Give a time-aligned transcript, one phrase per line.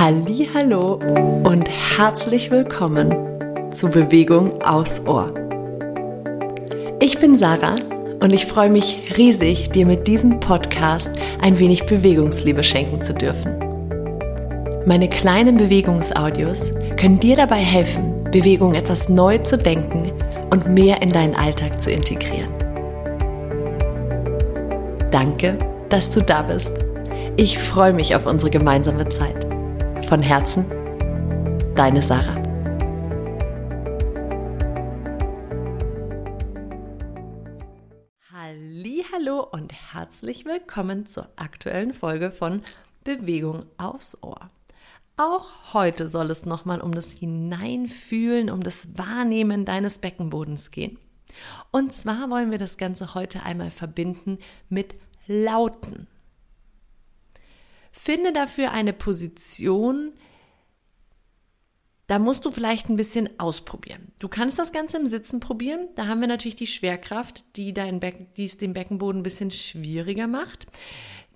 [0.00, 1.00] Hallo
[1.42, 5.34] und herzlich willkommen zu Bewegung aus Ohr.
[7.00, 7.74] Ich bin Sarah
[8.20, 13.58] und ich freue mich riesig, dir mit diesem Podcast ein wenig Bewegungsliebe schenken zu dürfen.
[14.86, 20.12] Meine kleinen Bewegungsaudios können dir dabei helfen, Bewegung etwas neu zu denken
[20.50, 22.52] und mehr in deinen Alltag zu integrieren.
[25.10, 25.58] Danke,
[25.88, 26.84] dass du da bist.
[27.36, 29.47] Ich freue mich auf unsere gemeinsame Zeit.
[30.06, 30.64] Von Herzen,
[31.74, 32.48] deine Sarah.
[39.18, 42.62] Hallo und herzlich willkommen zur aktuellen Folge von
[43.02, 44.50] Bewegung aufs Ohr.
[45.16, 50.98] Auch heute soll es nochmal um das Hineinfühlen, um das Wahrnehmen deines Beckenbodens gehen.
[51.72, 54.38] Und zwar wollen wir das Ganze heute einmal verbinden
[54.68, 54.94] mit
[55.26, 56.06] Lauten.
[57.92, 60.12] Finde dafür eine Position,
[62.08, 64.12] da musst du vielleicht ein bisschen ausprobieren.
[64.18, 65.88] Du kannst das Ganze im Sitzen probieren.
[65.94, 69.50] Da haben wir natürlich die Schwerkraft, die, dein Becken, die es den Beckenboden ein bisschen
[69.50, 70.66] schwieriger macht.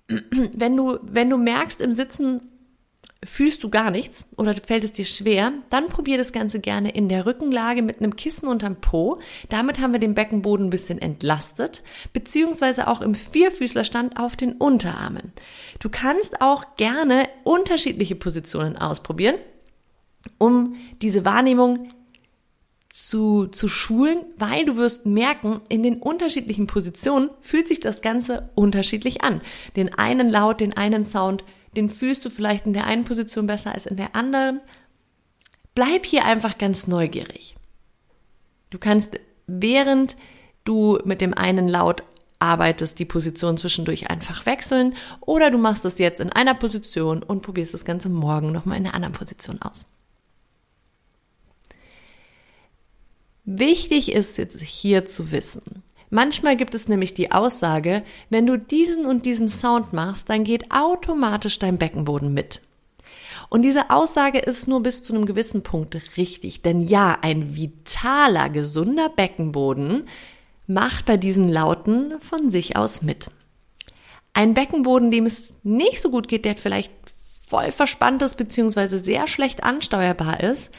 [0.09, 2.52] Wenn du, wenn du merkst, im Sitzen
[3.25, 7.09] fühlst du gar nichts oder fällt es dir schwer, dann probier das Ganze gerne in
[7.09, 9.19] der Rückenlage mit einem Kissen unterm Po.
[9.49, 15.33] Damit haben wir den Beckenboden ein bisschen entlastet, beziehungsweise auch im Vierfüßlerstand auf den Unterarmen.
[15.79, 19.35] Du kannst auch gerne unterschiedliche Positionen ausprobieren,
[20.37, 21.89] um diese Wahrnehmung
[22.89, 28.49] zu, zu schulen, weil du wirst merken, in den unterschiedlichen Positionen fühlt sich das Ganze
[28.53, 29.41] unterschiedlich an.
[29.75, 31.43] Den einen laut, den einen Sound,
[31.75, 34.61] den fühlst du vielleicht in der einen Position besser als in der anderen.
[35.75, 37.55] Bleib hier einfach ganz neugierig.
[38.69, 40.15] Du kannst, während
[40.63, 42.03] du mit dem einen Laut
[42.39, 47.41] arbeitest, die Position zwischendurch einfach wechseln oder du machst es jetzt in einer Position und
[47.41, 49.85] probierst das Ganze morgen nochmal in einer anderen Position aus.
[53.45, 55.83] Wichtig ist jetzt hier zu wissen,
[56.13, 60.69] Manchmal gibt es nämlich die Aussage, wenn du diesen und diesen Sound machst, dann geht
[60.69, 62.61] automatisch dein Beckenboden mit.
[63.49, 66.61] Und diese Aussage ist nur bis zu einem gewissen Punkt richtig.
[66.61, 70.07] Denn ja, ein vitaler, gesunder Beckenboden
[70.67, 73.29] macht bei diesen Lauten von sich aus mit.
[74.33, 76.91] Ein Beckenboden, dem es nicht so gut geht, der vielleicht
[77.47, 78.97] voll verspannt ist bzw.
[78.97, 80.71] sehr schlecht ansteuerbar ist,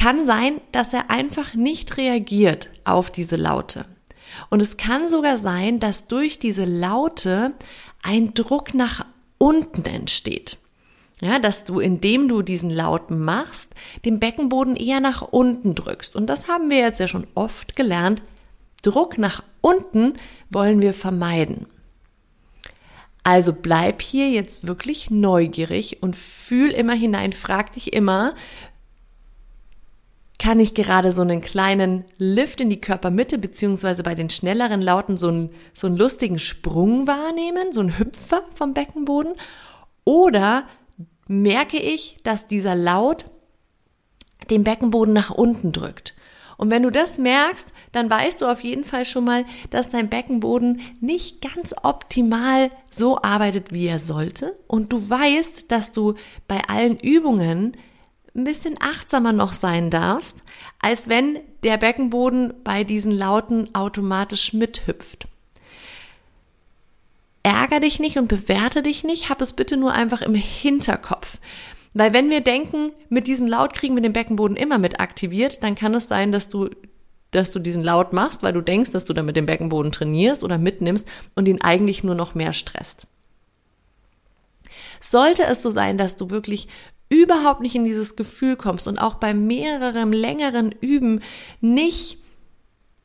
[0.00, 3.84] kann sein, dass er einfach nicht reagiert auf diese Laute.
[4.48, 7.52] Und es kann sogar sein, dass durch diese Laute
[8.02, 9.04] ein Druck nach
[9.36, 10.56] unten entsteht.
[11.20, 13.74] Ja, dass du, indem du diesen Laut machst,
[14.06, 16.16] den Beckenboden eher nach unten drückst.
[16.16, 18.22] Und das haben wir jetzt ja schon oft gelernt.
[18.80, 20.14] Druck nach unten
[20.48, 21.66] wollen wir vermeiden.
[23.22, 28.34] Also bleib hier jetzt wirklich neugierig und fühl immer hinein, frag dich immer,
[30.40, 35.18] kann ich gerade so einen kleinen Lift in die Körpermitte beziehungsweise bei den schnelleren Lauten
[35.18, 39.34] so einen, so einen lustigen Sprung wahrnehmen, so einen Hüpfer vom Beckenboden?
[40.04, 40.64] Oder
[41.28, 43.26] merke ich, dass dieser Laut
[44.48, 46.14] den Beckenboden nach unten drückt?
[46.56, 50.08] Und wenn du das merkst, dann weißt du auf jeden Fall schon mal, dass dein
[50.08, 54.58] Beckenboden nicht ganz optimal so arbeitet, wie er sollte.
[54.66, 56.14] Und du weißt, dass du
[56.48, 57.76] bei allen Übungen
[58.34, 60.38] ein bisschen achtsamer noch sein darfst,
[60.80, 65.26] als wenn der Beckenboden bei diesen Lauten automatisch mithüpft.
[67.42, 71.38] Ärger dich nicht und bewerte dich nicht, hab es bitte nur einfach im Hinterkopf.
[71.94, 75.74] Weil wenn wir denken, mit diesem Laut kriegen wir den Beckenboden immer mit aktiviert, dann
[75.74, 76.68] kann es sein, dass du
[77.30, 80.58] dass du diesen Laut machst, weil du denkst, dass du damit den Beckenboden trainierst oder
[80.58, 83.06] mitnimmst und ihn eigentlich nur noch mehr stresst.
[85.00, 86.68] Sollte es so sein, dass du wirklich
[87.10, 91.20] überhaupt nicht in dieses Gefühl kommst und auch bei mehreren längeren Üben
[91.60, 92.16] nicht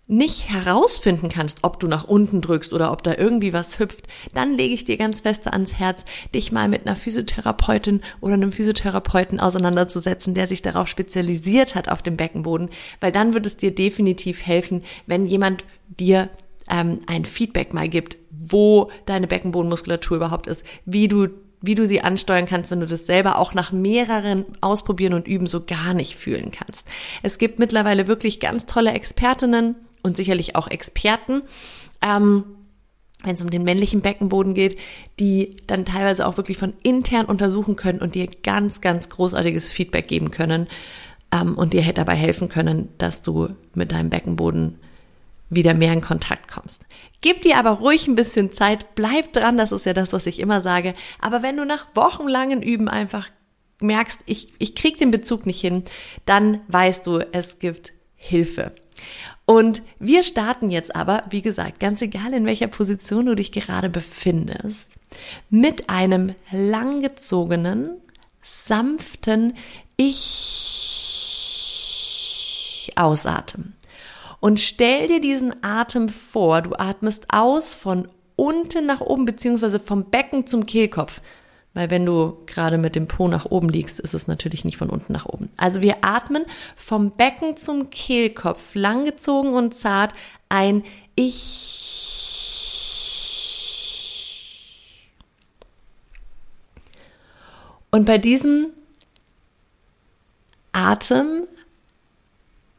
[0.08, 4.54] nicht herausfinden kannst, ob du nach unten drückst oder ob da irgendwie was hüpft, dann
[4.54, 9.40] lege ich dir ganz feste ans Herz, dich mal mit einer Physiotherapeutin oder einem Physiotherapeuten
[9.40, 12.70] auseinanderzusetzen, der sich darauf spezialisiert hat auf dem Beckenboden,
[13.00, 15.66] weil dann wird es dir definitiv helfen, wenn jemand
[16.00, 16.30] dir
[16.70, 21.30] ähm, ein Feedback mal gibt, wo deine Beckenbodenmuskulatur überhaupt ist, wie du
[21.62, 25.48] wie du sie ansteuern kannst, wenn du das selber auch nach mehreren Ausprobieren und Üben
[25.48, 26.88] so gar nicht fühlen kannst.
[27.24, 31.42] Es gibt mittlerweile wirklich ganz tolle Expertinnen und sicherlich auch Experten.
[32.02, 32.44] Ähm,
[33.24, 34.78] wenn es um den männlichen Beckenboden geht,
[35.20, 40.08] die dann teilweise auch wirklich von intern untersuchen können und dir ganz, ganz großartiges Feedback
[40.08, 40.68] geben können
[41.32, 44.80] ähm, und dir dabei helfen können, dass du mit deinem Beckenboden
[45.56, 46.84] wieder mehr in Kontakt kommst.
[47.22, 50.40] Gib dir aber ruhig ein bisschen Zeit, bleib dran, das ist ja das, was ich
[50.40, 50.94] immer sage.
[51.20, 53.30] Aber wenn du nach wochenlangen Üben einfach
[53.80, 55.84] merkst, ich, ich krieg den Bezug nicht hin,
[56.26, 58.74] dann weißt du, es gibt Hilfe.
[59.46, 63.90] Und wir starten jetzt aber, wie gesagt, ganz egal in welcher Position du dich gerade
[63.90, 64.96] befindest,
[65.50, 68.02] mit einem langgezogenen,
[68.42, 69.56] sanften
[69.98, 70.16] Ich
[72.96, 73.76] ausatmen.
[74.40, 80.10] Und stell dir diesen Atem vor, du atmest aus von unten nach oben, beziehungsweise vom
[80.10, 81.22] Becken zum Kehlkopf.
[81.74, 84.90] Weil wenn du gerade mit dem Po nach oben liegst, ist es natürlich nicht von
[84.90, 85.50] unten nach oben.
[85.58, 86.46] Also wir atmen
[86.76, 90.14] vom Becken zum Kehlkopf, langgezogen und zart,
[90.48, 90.84] ein
[91.16, 92.06] Ich.
[97.92, 98.68] Und bei diesem
[100.72, 101.48] Atem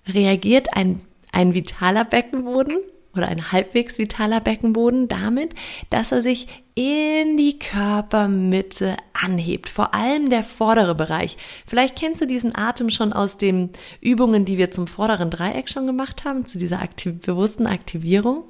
[0.07, 1.06] reagiert ein,
[1.37, 2.79] ein vitaler Beckenboden
[3.15, 5.55] oder ein halbwegs vitaler Beckenboden damit,
[5.91, 11.37] dass er sich in die Körpermitte anhebt, vor allem der vordere Bereich.
[11.67, 15.87] Vielleicht kennst du diesen Atem schon aus den Übungen, die wir zum vorderen Dreieck schon
[15.87, 18.45] gemacht haben, zu dieser aktiv bewussten Aktivierung.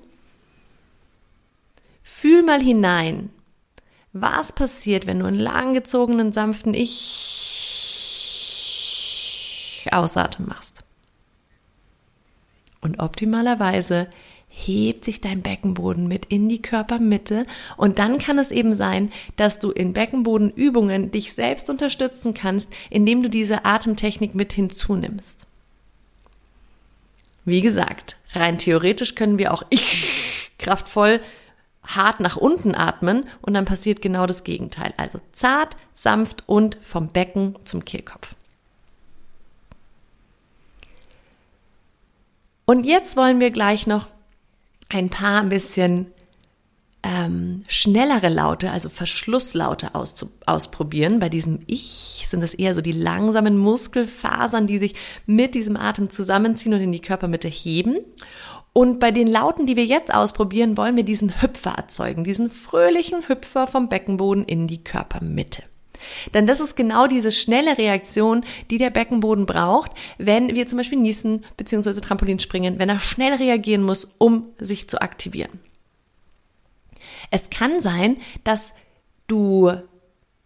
[2.05, 3.31] Fühl mal hinein,
[4.13, 7.03] was passiert, wenn du einen langgezogenen, sanften Ich
[9.91, 10.86] Ausatmen machst.
[12.87, 14.07] Und optimalerweise
[14.49, 17.45] hebt sich dein Beckenboden mit in die Körpermitte
[17.77, 23.25] und dann kann es eben sein, dass du in Beckenbodenübungen dich selbst unterstützen kannst, indem
[23.25, 25.49] du diese Atemtechnik mit hinzunimmst.
[27.45, 29.65] Wie gesagt, rein theoretisch können wir auch
[30.59, 31.21] kraftvoll
[31.85, 34.95] hart nach unten atmen und dann passiert genau das Gegenteil.
[34.97, 38.37] Also zart, sanft und vom Becken zum Kehlkopf.
[42.67, 44.09] Und jetzt wollen wir gleich noch
[44.89, 46.09] ein paar ein bisschen
[47.05, 51.21] ähm, schnellere Laute, also Verschlusslaute ausprobieren.
[51.21, 54.95] Bei diesem Ich sind es eher so die langsamen Muskelfasern, die sich
[55.27, 57.99] mit diesem Atem zusammenziehen und in die Körpermitte heben.
[58.73, 63.29] Und bei den Lauten, die wir jetzt ausprobieren, wollen wir diesen Hüpfer erzeugen, diesen fröhlichen
[63.29, 65.63] Hüpfer vom Beckenboden in die Körpermitte.
[66.35, 70.99] Denn das ist genau diese schnelle Reaktion, die der Beckenboden braucht, wenn wir zum Beispiel
[70.99, 72.01] niesen bzw.
[72.01, 75.61] Trampolin springen, wenn er schnell reagieren muss, um sich zu aktivieren.
[77.31, 78.75] Es kann sein, dass
[79.27, 79.73] du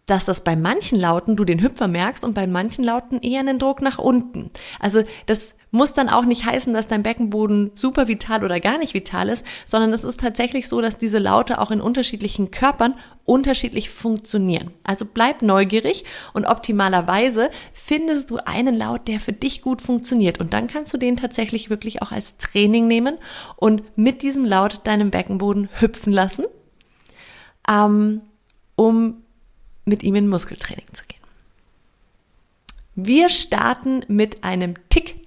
[0.07, 3.59] dass das bei manchen Lauten du den Hüpfer merkst und bei manchen Lauten eher einen
[3.59, 4.51] Druck nach unten.
[4.79, 8.93] Also das muss dann auch nicht heißen, dass dein Beckenboden super vital oder gar nicht
[8.93, 13.89] vital ist, sondern es ist tatsächlich so, dass diese Laute auch in unterschiedlichen Körpern unterschiedlich
[13.89, 14.71] funktionieren.
[14.83, 16.03] Also bleib neugierig
[16.33, 20.97] und optimalerweise findest du einen Laut, der für dich gut funktioniert und dann kannst du
[20.97, 23.17] den tatsächlich wirklich auch als Training nehmen
[23.55, 26.45] und mit diesem Laut deinem Beckenboden hüpfen lassen,
[27.69, 28.21] ähm,
[28.75, 29.23] um
[29.85, 31.21] mit ihm in Muskeltraining zu gehen.
[32.95, 35.20] Wir starten mit einem Tick-Tack.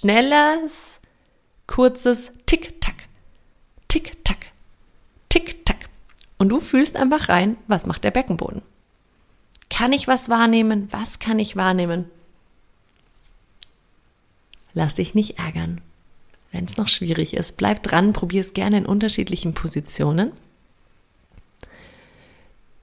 [0.00, 0.60] Tick-Tack.
[0.60, 1.00] Schnelles,
[1.66, 2.94] kurzes Tick-Tack.
[3.88, 4.52] Tick-Tack.
[5.28, 5.88] Tick-Tack.
[6.38, 8.62] Und du fühlst einfach rein, was macht der Beckenboden.
[9.68, 10.88] Kann ich was wahrnehmen?
[10.90, 12.10] Was kann ich wahrnehmen?
[14.72, 15.80] Lass dich nicht ärgern.
[16.52, 20.32] Wenn es noch schwierig ist, bleib dran, probier es gerne in unterschiedlichen Positionen.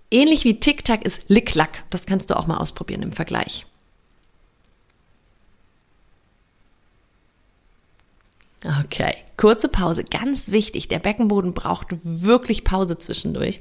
[0.09, 1.83] Ähnlich wie Tic-Tac ist Lick-Lack.
[1.89, 3.65] Das kannst du auch mal ausprobieren im Vergleich.
[8.89, 10.87] Okay, kurze Pause, ganz wichtig.
[10.87, 13.59] Der Beckenboden braucht wirklich Pause zwischendurch.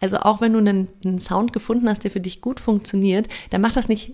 [0.00, 3.60] Also auch wenn du einen, einen, Sound gefunden hast, der für dich gut funktioniert, dann
[3.60, 4.12] mach das nicht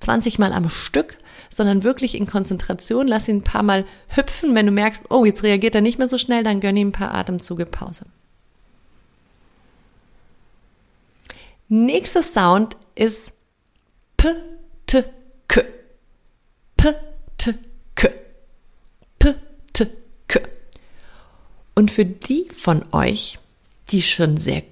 [0.00, 1.18] 20 Mal am Stück,
[1.50, 3.06] sondern wirklich in Konzentration.
[3.06, 4.54] Lass ihn ein paar Mal hüpfen.
[4.54, 6.92] Wenn du merkst, oh, jetzt reagiert er nicht mehr so schnell, dann gönn ihm ein
[6.92, 8.06] paar Atemzüge Pause.
[11.68, 13.32] Nächster Sound ist
[14.16, 14.28] P,
[14.86, 15.04] T,
[15.48, 15.62] K.
[16.76, 16.94] P,
[17.36, 17.54] T,
[17.94, 18.08] K.
[19.18, 19.34] P,
[19.72, 19.86] T,
[20.28, 20.40] K.
[21.78, 23.38] Und für die von euch,
[23.90, 24.62] die schon sehr,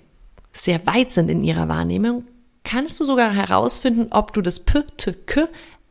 [0.52, 2.24] sehr weit sind in ihrer Wahrnehmung,
[2.64, 5.48] kannst du sogar herausfinden, ob du das P, T, K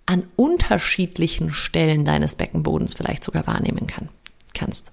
[0.07, 4.09] an unterschiedlichen Stellen deines Beckenbodens vielleicht sogar wahrnehmen kann,
[4.55, 4.91] kannst.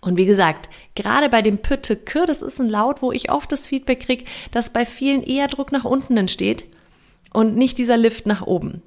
[0.00, 3.52] Und wie gesagt, gerade bei dem Pütte Kür, das ist ein Laut, wo ich oft
[3.52, 6.64] das Feedback kriege, dass bei vielen eher Druck nach unten entsteht
[7.34, 8.82] und nicht dieser Lift nach oben.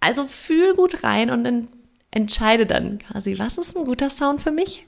[0.00, 1.68] Also fühl gut rein und
[2.10, 4.86] entscheide dann quasi, was ist ein guter Sound für mich?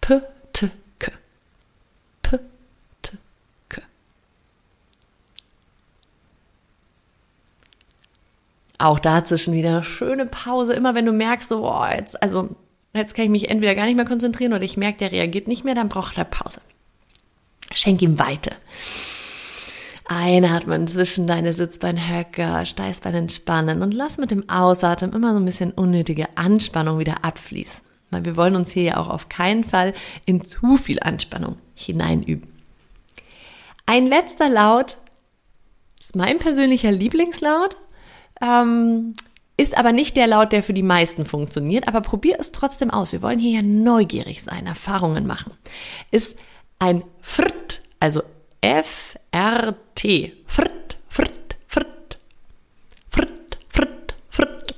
[0.00, 1.12] Pütte Kür.
[2.22, 3.18] Pütte
[3.68, 3.82] Kür.
[8.78, 10.72] Auch dazwischen wieder eine schöne Pause.
[10.72, 12.54] Immer wenn du merkst, so, oh, jetzt, also,
[12.94, 15.64] jetzt kann ich mich entweder gar nicht mehr konzentrieren oder ich merke, der reagiert nicht
[15.64, 16.60] mehr, dann braucht er Pause.
[17.72, 18.52] Schenk ihm Weite.
[20.08, 25.72] Einatmen zwischen deine Sitzbeinhöcker, Steißbein entspannen und lass mit dem Ausatmen immer so ein bisschen
[25.72, 27.82] unnötige Anspannung wieder abfließen.
[28.10, 29.94] Weil wir wollen uns hier ja auch auf keinen Fall
[30.24, 32.48] in zu viel Anspannung hineinüben.
[33.84, 34.98] Ein letzter Laut
[36.00, 37.76] ist mein persönlicher Lieblingslaut.
[38.40, 39.14] Ähm,
[39.56, 43.12] ist aber nicht der Laut, der für die meisten funktioniert, aber probier es trotzdem aus.
[43.12, 45.52] Wir wollen hier ja neugierig sein, Erfahrungen machen.
[46.10, 46.38] Ist
[46.78, 48.22] ein Fritt, also
[48.66, 50.32] F-R-T.
[50.44, 52.18] Fritt, Fritt, Fritt.
[53.08, 54.74] Fritt, Fritt, Fritt.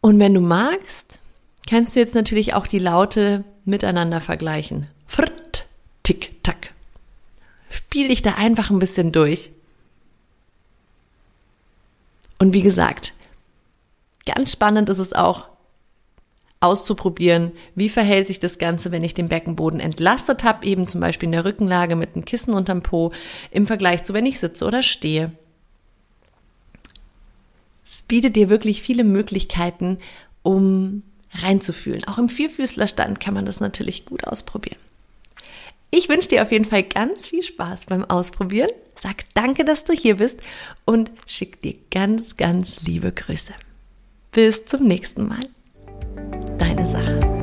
[0.00, 1.20] Und wenn du magst,
[1.68, 4.86] kannst du jetzt natürlich auch die Laute miteinander vergleichen.
[5.06, 5.66] Fritt,
[6.04, 6.72] tick, tack.
[7.68, 9.50] Spiel dich da einfach ein bisschen durch.
[12.38, 13.12] Und wie gesagt,
[14.24, 15.48] ganz spannend ist es auch,
[16.60, 21.28] auszuprobieren, wie verhält sich das Ganze, wenn ich den Beckenboden entlastet habe, eben zum Beispiel
[21.28, 23.12] in der Rückenlage mit einem Kissen unterm Po,
[23.50, 25.32] im Vergleich zu, wenn ich sitze oder stehe.
[27.84, 29.98] Es bietet dir wirklich viele Möglichkeiten,
[30.42, 32.04] um reinzufühlen.
[32.06, 34.78] Auch im Vierfüßlerstand kann man das natürlich gut ausprobieren.
[35.90, 38.70] Ich wünsche dir auf jeden Fall ganz viel Spaß beim Ausprobieren.
[38.94, 40.40] Sag danke, dass du hier bist
[40.84, 43.54] und schick dir ganz, ganz liebe Grüße.
[44.32, 45.48] Bis zum nächsten Mal
[46.88, 47.37] Sache.